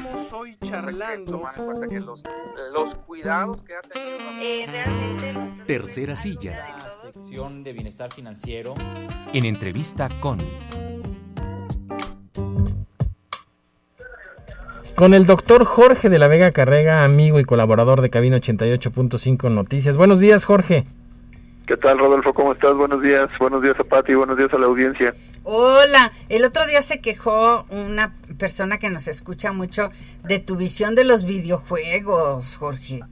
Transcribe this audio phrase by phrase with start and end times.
[0.00, 1.42] estamos hoy charlando.
[1.82, 2.22] en que los,
[2.72, 4.18] los cuidados que ha tenido.
[4.40, 5.64] Eh, realmente.
[5.66, 6.76] Tercera silla.
[7.02, 8.74] sección de bienestar financiero.
[9.32, 10.38] En entrevista con.
[14.96, 19.96] Con el doctor Jorge de la Vega Carrega, amigo y colaborador de Cabina 88.5 Noticias.
[19.96, 20.84] Buenos días, Jorge.
[21.70, 22.34] ¿Qué tal, Rodolfo?
[22.34, 22.74] ¿Cómo estás?
[22.74, 23.28] Buenos días.
[23.38, 25.14] Buenos días a Pati, buenos días a la audiencia.
[25.44, 26.10] Hola.
[26.28, 29.92] El otro día se quejó una persona que nos escucha mucho
[30.24, 33.02] de tu visión de los videojuegos, Jorge.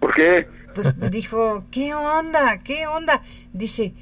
[0.00, 0.48] ¿Por qué?
[0.74, 2.58] Pues dijo, ¿qué onda?
[2.64, 3.22] ¿Qué onda?
[3.52, 3.94] Dice,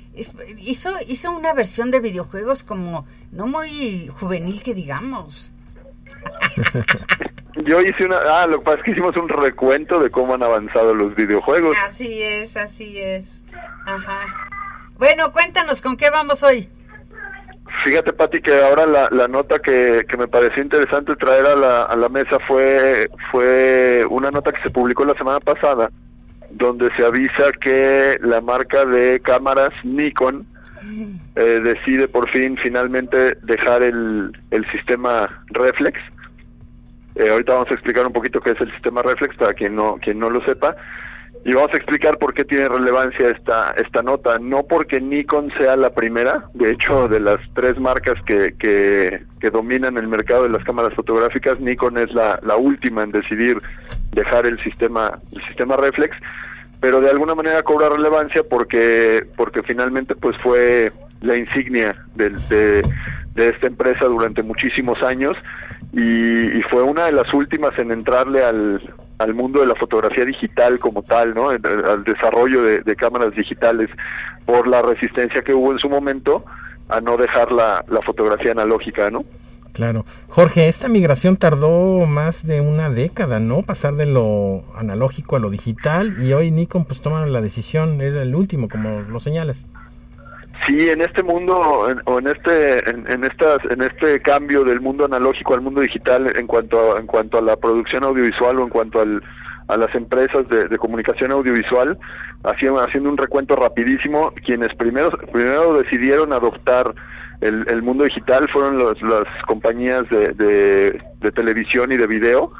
[0.57, 5.53] hizo, hizo una versión de videojuegos como no muy juvenil que digamos.
[7.67, 8.17] Yo hice una...
[8.27, 11.77] Ah, lo que pasa es que hicimos un recuento de cómo han avanzado los videojuegos.
[11.87, 13.42] Así es, así es.
[13.87, 14.27] Ajá.
[14.99, 16.69] Bueno, cuéntanos, ¿con qué vamos hoy?
[17.85, 21.83] Fíjate, Pati, que ahora la, la nota que, que, me pareció interesante traer a la,
[21.85, 25.91] a la mesa fue, fue una nota que se publicó la semana pasada,
[26.51, 30.47] donde se avisa que la marca de cámaras Nikon
[31.35, 35.99] eh, decide por fin finalmente dejar el, el sistema reflex.
[37.15, 39.99] Eh, ahorita vamos a explicar un poquito qué es el sistema reflex para quien no,
[40.01, 40.77] quien no lo sepa.
[41.45, 44.39] Y vamos a explicar por qué tiene relevancia esta, esta nota.
[44.39, 49.51] No porque Nikon sea la primera, de hecho, de las tres marcas que, que, que
[49.51, 53.59] dominan el mercado de las cámaras fotográficas, Nikon es la, la última en decidir
[54.13, 56.17] dejar el sistema, el sistema reflex,
[56.81, 62.83] pero de alguna manera cobra relevancia porque, porque finalmente pues fue la insignia de, de,
[63.35, 65.37] de esta empresa durante muchísimos años
[65.93, 68.81] y, fue una de las últimas en entrarle al,
[69.19, 71.51] al mundo de la fotografía digital como tal, ¿no?
[71.51, 73.91] al desarrollo de, cámaras digitales
[74.45, 76.45] por la resistencia que hubo en su momento
[76.89, 79.25] a no dejar la, fotografía analógica, ¿no?
[79.73, 80.05] Claro.
[80.29, 83.63] Jorge, esta migración tardó más de una década, ¿no?
[83.63, 88.15] Pasar de lo analógico a lo digital y hoy Nikon pues toma la decisión, es
[88.15, 89.67] el último, como lo señalas.
[90.67, 91.59] Sí, en este mundo
[92.05, 96.47] o en este en, estas en este cambio del mundo analógico al mundo digital en
[96.47, 99.23] cuanto a, en cuanto a la producción audiovisual o en cuanto al,
[99.67, 101.99] a las empresas de, comunicación audiovisual
[102.45, 106.95] haciendo haciendo un recuento rapidísimo quienes primero primero decidieron adoptar
[107.41, 110.33] el, el mundo digital fueron las compañías de,
[111.21, 112.53] de, televisión y de video.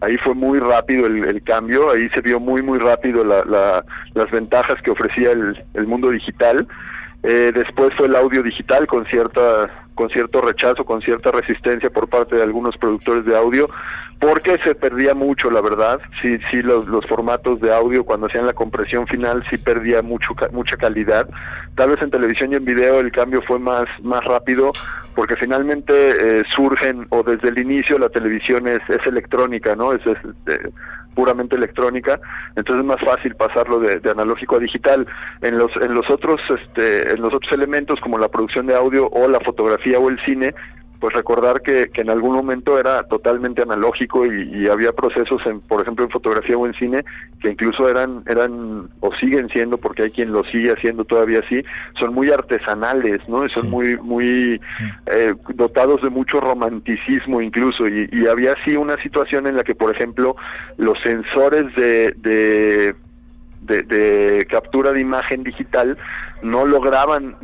[0.00, 3.84] Ahí fue muy rápido el, el, cambio, ahí se vio muy muy rápido la, la,
[4.14, 6.66] las ventajas que ofrecía el, el mundo digital
[7.22, 12.08] eh, después fue el audio digital con cierta con cierto rechazo, con cierta resistencia por
[12.08, 13.68] parte de algunos productores de audio,
[14.18, 16.00] porque se perdía mucho, la verdad.
[16.22, 20.34] Sí, sí, los, los formatos de audio cuando hacían la compresión final sí perdía mucho
[20.52, 21.28] mucha calidad.
[21.74, 24.72] Tal vez en televisión y en video el cambio fue más más rápido,
[25.14, 29.92] porque finalmente eh, surgen o desde el inicio la televisión es, es electrónica, ¿no?
[29.92, 30.16] Es, es
[30.46, 30.70] eh,
[31.20, 32.18] puramente electrónica,
[32.56, 35.06] entonces es más fácil pasarlo de, analógico a digital.
[35.42, 39.06] En los en los otros este en los otros elementos como la producción de audio
[39.10, 40.54] o la fotografía o el cine,
[41.00, 45.80] pues recordar que, que en algún momento era totalmente analógico y, había procesos, en, por
[45.80, 47.04] ejemplo, en fotografía o en cine,
[47.40, 51.64] que incluso eran, eran o siguen siendo, porque hay quien lo sigue haciendo todavía así,
[51.98, 53.48] son muy artesanales, ¿no?
[53.48, 54.60] Son muy, muy
[55.06, 59.74] eh, dotados de mucho romanticismo incluso, y, y había así una situación en la que,
[59.74, 60.36] por ejemplo,
[60.76, 62.94] los sensores de, de
[63.60, 65.98] de, captura de imagen digital
[66.42, 67.36] no lograban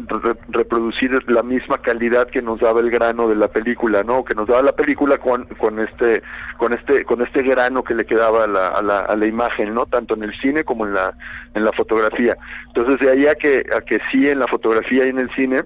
[0.48, 4.24] reproducir la misma calidad que nos daba el grano de la película, ¿no?
[4.24, 6.22] Que nos daba la película con, con este
[6.56, 9.74] con este con este grano que le quedaba a la, a la, a la imagen,
[9.74, 9.84] ¿no?
[9.84, 11.14] Tanto en el cine como en la
[11.54, 12.38] en la fotografía.
[12.68, 15.62] Entonces de ahí a que a que sí en la fotografía y en el cine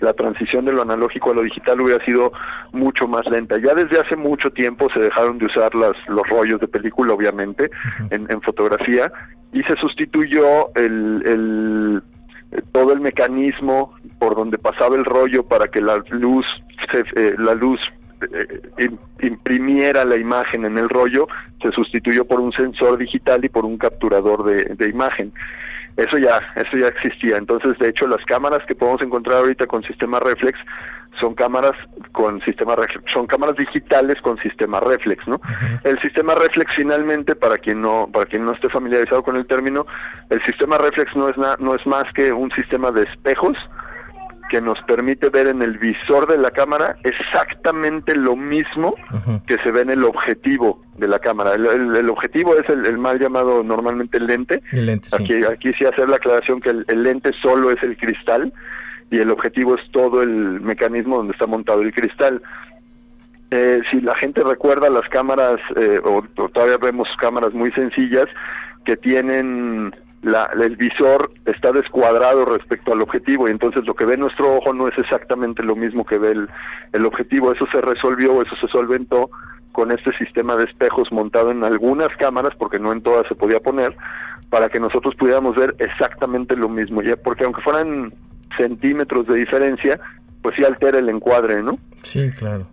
[0.00, 2.32] la transición de lo analógico a lo digital hubiera sido
[2.72, 3.56] mucho más lenta.
[3.58, 7.70] Ya desde hace mucho tiempo se dejaron de usar las, los rollos de película, obviamente,
[8.10, 9.12] en, en, fotografía,
[9.52, 12.02] y se sustituyó el, el,
[12.72, 16.46] todo el mecanismo por donde pasaba el rollo para que la luz,
[16.90, 17.99] se, eh, la luz eh,
[19.20, 21.26] imprimiera la imagen en el rollo,
[21.62, 25.32] se sustituyó por un sensor digital y por un capturador de, de imagen.
[25.96, 27.36] Eso ya, eso ya existía.
[27.36, 30.58] Entonces, de hecho, las cámaras que podemos encontrar ahorita con sistema reflex
[31.18, 31.72] son cámaras
[32.12, 35.40] con sistema reflex, son cámaras digitales con sistema reflex, ¿no?
[35.84, 39.86] El sistema reflex finalmente, para quien no, para quien no esté familiarizado con el término,
[40.30, 43.56] el sistema reflex no es no es más que un sistema de espejos
[44.50, 48.96] que nos permite ver en el visor de la cámara exactamente lo mismo
[49.46, 51.54] que se ve en el objetivo de la cámara.
[51.54, 54.60] El, objetivo es el, mal llamado normalmente el lente.
[55.12, 58.52] aquí, aquí sí hacer la aclaración que el, lente solo es el cristal
[59.08, 62.42] y el objetivo es todo el mecanismo donde está montado el cristal.
[63.52, 68.26] Eh, si la gente recuerda las cámaras, eh, o, o todavía vemos cámaras muy sencillas,
[68.84, 74.16] que tienen la, el visor está descuadrado respecto al objetivo y entonces lo que ve
[74.16, 76.48] nuestro ojo no es exactamente lo mismo que ve el,
[76.92, 77.52] el objetivo.
[77.52, 79.30] Eso se resolvió, eso se solventó
[79.72, 83.60] con este sistema de espejos montado en algunas cámaras, porque no en todas se podía
[83.60, 83.96] poner,
[84.50, 87.02] para que nosotros pudiéramos ver exactamente lo mismo.
[87.02, 88.12] Ya, porque aunque fueran
[88.56, 90.00] centímetros de diferencia,
[90.42, 91.78] pues sí altera el encuadre, ¿no?
[92.02, 92.66] Sí, claro.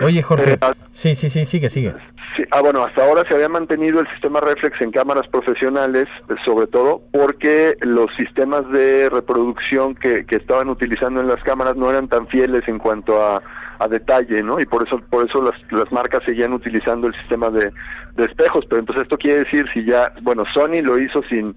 [0.00, 0.52] Oye, Jorge.
[0.52, 1.94] Eh, ah, sí, sí, sí, sigue, sigue.
[2.36, 6.34] Sí, ah, bueno, hasta ahora se había mantenido el sistema reflex en cámaras profesionales, eh,
[6.44, 11.90] sobre todo porque los sistemas de reproducción que, que estaban utilizando en las cámaras no
[11.90, 13.42] eran tan fieles en cuanto a,
[13.78, 14.60] a detalle, ¿no?
[14.60, 17.72] Y por eso, por eso las, las marcas seguían utilizando el sistema de,
[18.16, 18.66] de espejos.
[18.68, 21.54] Pero entonces esto quiere decir si ya, bueno, Sony lo hizo sin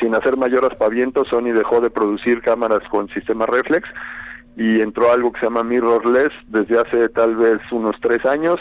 [0.00, 3.88] sin hacer mayor aspaviento, Sony dejó de producir cámaras con sistema reflex
[4.58, 8.60] y entró algo que se llama mirrorless desde hace tal vez unos tres años.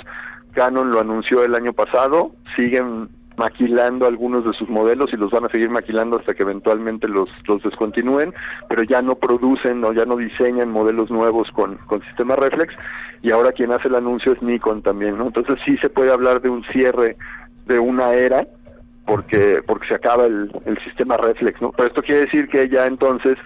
[0.53, 5.45] Canon lo anunció el año pasado, siguen maquilando algunos de sus modelos y los van
[5.45, 8.33] a seguir maquilando hasta que eventualmente los, los descontinúen,
[8.69, 12.75] pero ya no producen o ya no diseñan modelos nuevos con, con sistema reflex
[13.23, 15.27] y ahora quien hace el anuncio es Nikon también, ¿no?
[15.27, 17.17] Entonces sí se puede hablar de un cierre
[17.65, 18.47] de una era
[19.05, 21.71] porque porque se acaba el, el sistema reflex, ¿no?
[21.71, 23.37] Pero esto quiere decir que ya entonces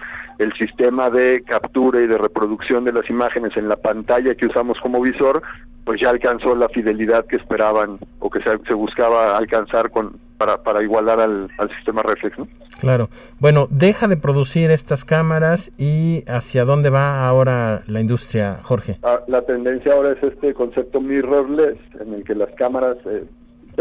[0.42, 4.78] el sistema de captura y de reproducción de las imágenes en la pantalla que usamos
[4.80, 5.42] como visor,
[5.84, 10.62] pues ya alcanzó la fidelidad que esperaban o que se, se buscaba alcanzar con para,
[10.62, 12.36] para igualar al, al, sistema reflex.
[12.36, 12.48] ¿no?
[12.80, 13.08] Claro.
[13.38, 18.98] Bueno, deja de producir estas cámaras y hacia dónde va ahora la industria, Jorge.
[19.04, 23.24] Ah, la tendencia ahora es este concepto mirrorless, en el que las cámaras eh,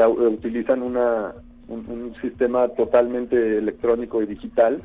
[0.05, 1.33] utilizan una,
[1.67, 4.83] un, un sistema totalmente electrónico y digital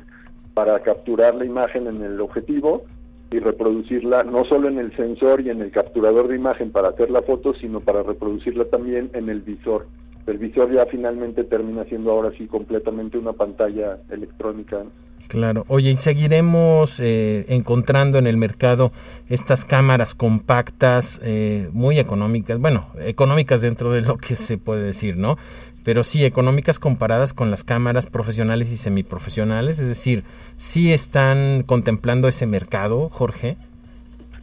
[0.57, 2.81] para capturar la imagen en el objetivo
[3.29, 7.11] y reproducirla no solo en el sensor y en el capturador de imagen para hacer
[7.11, 9.85] la foto, sino para reproducirla también en el visor.
[10.25, 14.83] El visor ya finalmente termina siendo ahora sí completamente una pantalla electrónica.
[15.27, 15.63] Claro.
[15.67, 18.91] Oye, y seguiremos eh, encontrando en el mercado
[19.29, 25.17] estas cámaras compactas, eh, muy económicas, bueno, económicas dentro de lo que se puede decir,
[25.17, 25.37] ¿no?
[25.87, 30.25] Pero sí económicas comparadas con las cámaras profesionales y semiprofesionales, es decir,
[30.57, 33.55] sí están contemplando ese mercado, Jorge.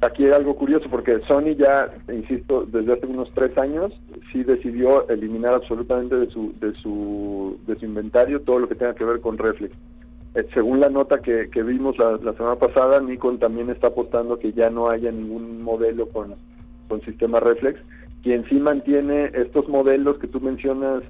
[0.00, 3.92] Aquí hay algo curioso porque Sony ya, insisto, desde hace unos tres años
[4.32, 8.94] sí decidió eliminar absolutamente de su de su de su inventario todo lo que tenga
[8.94, 9.74] que ver con reflex.
[10.36, 14.54] Eh, según la nota que, que vimos la, semana pasada, Nikon también está apostando que
[14.54, 16.36] ya no haya ningún modelo con,
[16.88, 17.78] con sistema reflex.
[18.22, 21.02] Quien sí mantiene estos modelos que tú mencionas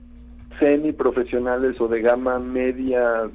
[0.59, 3.31] semi-profesionales o de gama media,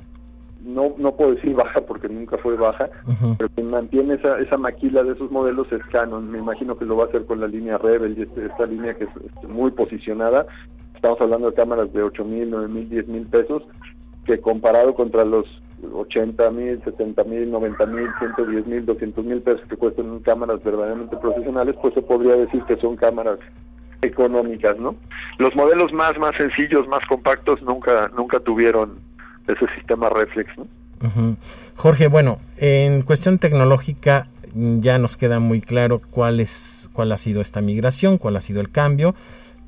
[0.63, 3.36] no, no puedo decir baja porque nunca fue baja, uh -huh.
[3.38, 6.30] pero quien mantiene esa, esa maquila de esos modelos es Canon.
[6.30, 8.94] Me imagino que lo va a hacer con la línea Rebel y este, esta línea
[8.95, 10.45] que es este, muy posicionada.
[10.95, 13.63] Estamos hablando de cámaras de 8 mil, 9 mil, 10 mil pesos,
[14.25, 15.45] que comparado contra los
[15.94, 21.16] 80 mil, 70 mil, 90 mil, 110 mil, 200 mil pesos que cuestan cámaras verdaderamente
[21.18, 23.39] profesionales, pues se podría decir que son cámaras
[24.01, 24.95] económicas, ¿no?
[25.37, 28.99] Los modelos más más sencillos, más compactos nunca nunca tuvieron
[29.47, 30.67] ese sistema reflex, ¿no?
[31.01, 31.35] Uh.
[31.75, 37.41] Jorge, bueno, en cuestión tecnológica ya nos queda muy claro cuál es cuál ha sido
[37.41, 39.15] esta migración, cuál ha sido el cambio,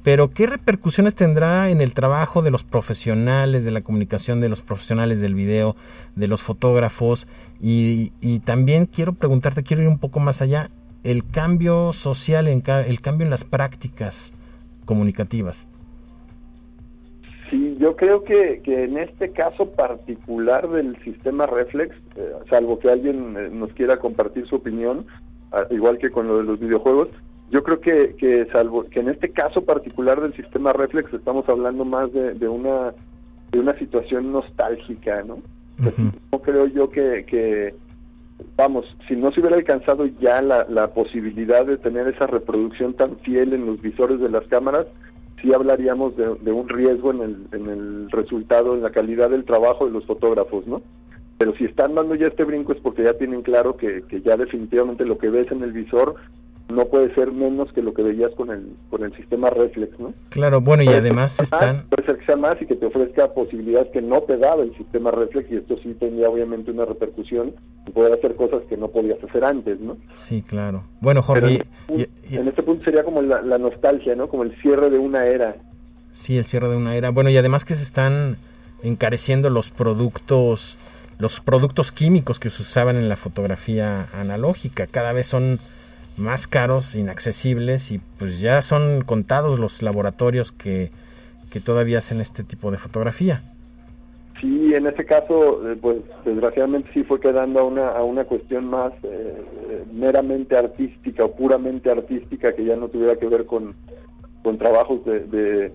[0.04, 4.62] pero qué repercusiones tendrá en el trabajo de los profesionales de la comunicación, de los
[4.62, 5.76] profesionales del video,
[6.16, 7.28] de los fotógrafos
[7.62, 10.70] y también quiero preguntarte, quiero ir un poco más allá,
[11.04, 12.62] el cambio social, el
[13.02, 14.34] cambio en las prácticas
[14.86, 15.68] comunicativas.
[17.50, 22.90] Sí, yo creo que, que en este caso particular del sistema reflex, eh, salvo que
[22.90, 25.06] alguien eh, nos quiera compartir su opinión,
[25.52, 27.10] uh, igual que con lo de los videojuegos,
[27.50, 31.84] yo creo que, que salvo que en este caso particular del sistema reflex estamos hablando
[31.84, 32.94] más de, de una
[33.52, 35.34] de una situación nostálgica, ¿no?
[35.80, 36.14] Uh -huh.
[36.32, 37.74] No creo yo que, que
[38.56, 43.18] vamos, si no se hubiera alcanzado ya la, la, posibilidad de tener esa reproducción tan
[43.18, 44.88] fiel en los visores de las cámaras,
[45.42, 49.86] sí hablaríamos de, un riesgo en el, en el, resultado, en la calidad del trabajo
[49.86, 50.82] de los fotógrafos, ¿no?
[51.38, 54.38] Pero si están dando ya este brinco es porque ya tienen claro que, que ya
[54.38, 56.16] definitivamente lo que ves en el visor
[56.72, 60.14] no puede ser menos que lo que veías con el con el sistema reflex, ¿no?
[60.30, 61.84] Claro, bueno, y puede además más, están...
[61.90, 64.76] Puede ser que sea más y que te ofrezca posibilidades que no te daba el
[64.76, 67.54] sistema reflex y esto sí tendría obviamente una repercusión
[67.88, 69.98] y poder hacer cosas que no podías hacer antes, ¿no?
[70.14, 70.84] Sí, claro.
[71.00, 71.64] Bueno, Jorge...
[71.88, 74.28] En, y, y, en, este punto sería como la, la, nostalgia, ¿no?
[74.28, 75.56] Como el cierre de una era.
[76.12, 77.10] Sí, el cierre de una era.
[77.10, 78.38] Bueno, y además que se están
[78.84, 80.78] encareciendo los productos
[81.22, 85.60] los productos químicos que se usaban en la fotografía analógica cada vez son
[86.18, 90.92] más caros, inaccesibles y pues ya son contados los laboratorios que,
[91.52, 93.44] que todavía hacen este tipo de fotografía.
[94.42, 98.66] Sí, en este caso, eh, pues desgraciadamente sí fue quedando a una, a una cuestión
[98.66, 99.40] más eh,
[99.70, 103.76] eh, meramente artística o puramente artística que ya no tuviera que ver con,
[104.42, 105.72] con trabajos de, de,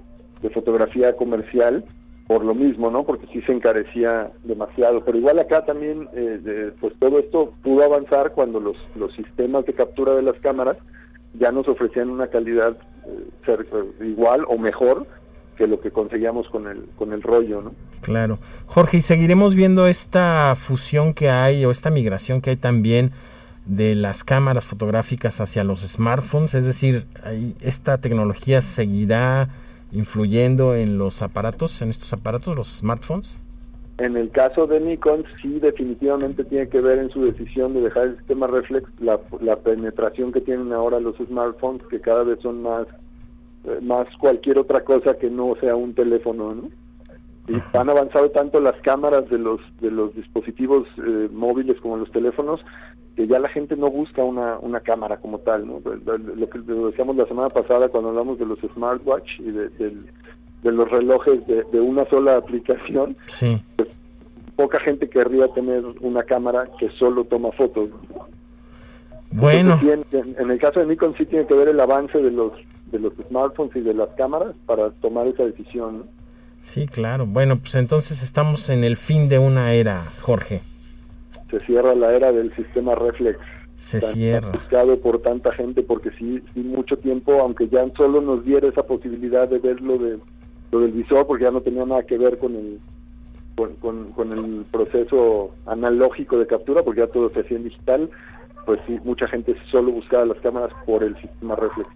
[0.52, 1.84] fotografía comercial
[2.26, 3.04] por lo mismo, ¿no?
[3.04, 5.04] Porque sí se encarecía demasiado.
[5.04, 6.08] Pero igual acá también,
[6.80, 10.78] pues todo esto pudo avanzar cuando los, los sistemas de captura de las cámaras
[11.38, 12.76] ya nos ofrecían una calidad
[14.00, 15.06] igual o mejor
[15.56, 17.74] que lo que conseguíamos con el, con el rollo, ¿no?
[18.02, 18.38] Claro.
[18.66, 23.12] Jorge, ¿y seguiremos viendo esta fusión que hay o esta migración que hay también
[23.64, 26.54] de las cámaras fotográficas hacia los smartphones?
[26.54, 27.06] Es decir,
[27.60, 29.48] ¿esta tecnología seguirá
[29.96, 33.38] influyendo en los aparatos, en estos aparatos, los smartphones?
[33.98, 38.08] En el caso de Nikon, sí definitivamente tiene que ver en su decisión de dejar
[38.08, 42.62] el sistema reflex la, la penetración que tienen ahora los smartphones, que cada vez son
[42.62, 42.86] más
[43.82, 46.70] más cualquier otra cosa que no sea un teléfono, ¿no?
[47.48, 52.10] Y han avanzado tanto las cámaras de los de los dispositivos eh, móviles como los
[52.10, 52.60] teléfonos
[53.16, 55.80] que ya la gente no busca una, una cámara como tal, ¿no?
[55.80, 60.90] Lo que decíamos la semana pasada cuando hablamos de los smartwatch y de, de, los
[60.90, 63.58] relojes de, de, una sola aplicación, sí.
[63.76, 63.88] Pues,
[64.54, 67.90] poca gente querría tener una cámara que solo toma fotos.
[69.30, 69.78] Bueno.
[69.82, 72.52] en, el caso de Nikon sí tiene que ver el avance de los
[72.90, 76.04] de los smartphones y de las cámaras para tomar esa decisión.
[76.66, 77.26] Sí, claro.
[77.26, 80.62] Bueno, pues entonces estamos en el fin de una era, Jorge.
[81.48, 83.38] Se cierra la era del sistema reflex.
[83.76, 84.50] Se cierra.
[84.50, 88.82] Buscado por tanta gente porque sí, sí mucho tiempo, aunque ya solo nos diera esa
[88.82, 90.18] posibilidad de ver lo, de,
[90.72, 92.80] lo del visor, porque ya no tenía nada que ver con el
[93.54, 98.10] con, con, el proceso analógico de captura, porque ya todo se hacía en digital,
[98.66, 101.88] pues sí, mucha gente solo buscaba las cámaras por el sistema reflex.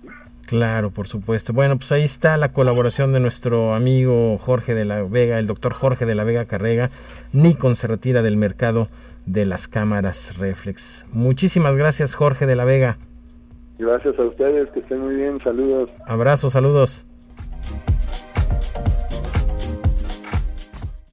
[0.51, 1.53] Claro, por supuesto.
[1.53, 5.73] Bueno, pues ahí está la colaboración de nuestro amigo Jorge de la Vega, el doctor
[5.73, 6.91] Jorge de la Vega Carrega.
[7.33, 8.89] Nikon se retira del mercado
[9.27, 11.07] de las cámaras reflex.
[11.13, 12.99] Muchísimas gracias, Jorge de la Vega.
[13.79, 15.39] Gracias a ustedes, que estén muy bien.
[15.39, 15.89] Saludos.
[16.05, 17.07] Abrazos, saludos.